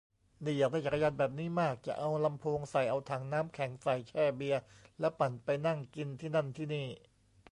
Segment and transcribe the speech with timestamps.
[0.43, 4.61] นี่อยากได้จักรยานแบบนี้มาก จะเอาลำโพงใส่ เอาถังน้ำแข็งใส่ แช่เบียร์
[4.99, 6.87] แล้วปั่นไปนั่งกินที่นั่นที่นี่